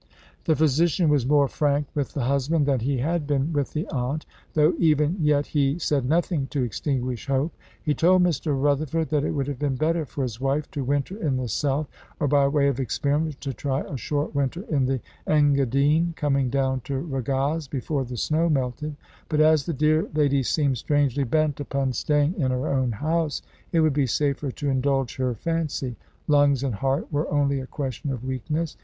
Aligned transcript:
The 0.45 0.55
physician 0.55 1.09
was 1.09 1.27
more 1.27 1.47
frank 1.47 1.85
with 1.93 2.13
the 2.15 2.23
husband 2.23 2.65
than 2.65 2.79
he 2.79 2.97
had 2.97 3.27
been 3.27 3.53
with 3.53 3.73
the 3.73 3.87
aunt, 3.89 4.25
though 4.55 4.73
even 4.79 5.17
yet 5.19 5.45
he 5.45 5.77
said 5.77 6.09
nothing 6.09 6.47
to 6.47 6.63
extinguish 6.63 7.27
hope. 7.27 7.53
He 7.83 7.93
told 7.93 8.23
Mr. 8.23 8.59
Rutherford 8.59 9.09
that 9.09 9.23
it 9.23 9.29
would 9.29 9.45
have 9.47 9.59
been 9.59 9.75
better 9.75 10.03
for 10.07 10.23
his 10.23 10.41
wife 10.41 10.71
to 10.71 10.83
winter 10.83 11.15
in 11.21 11.37
the 11.37 11.47
South, 11.47 11.87
or 12.19 12.27
by 12.27 12.47
way 12.47 12.67
of 12.67 12.79
experiment 12.79 13.39
to 13.41 13.53
try 13.53 13.81
a 13.81 13.95
short 13.95 14.33
winter 14.33 14.63
in 14.69 14.87
the 14.87 15.01
Engadine, 15.27 16.13
coming 16.15 16.49
down 16.49 16.79
to 16.85 16.97
Ragaz 16.99 17.67
before 17.69 18.03
the 18.03 18.17
snow 18.17 18.49
melted; 18.49 18.95
but 19.29 19.39
as 19.39 19.67
the 19.67 19.73
dear 19.73 20.09
lady 20.15 20.41
seemed 20.41 20.79
strangely 20.79 21.25
bent 21.25 21.59
upon 21.59 21.93
staying 21.93 22.33
in 22.41 22.49
her 22.49 22.67
own 22.67 22.91
house, 22.91 23.43
it 23.71 23.81
would 23.81 23.93
be 23.93 24.07
safer 24.07 24.49
to 24.49 24.67
indulge 24.67 25.17
her 25.17 25.35
fancy. 25.35 25.95
Lungs 26.27 26.63
and 26.63 26.73
heart 26.73 27.13
were 27.13 27.29
only 27.31 27.59
a 27.59 27.67
question 27.67 28.11
of 28.11 28.23
weakness. 28.25 28.75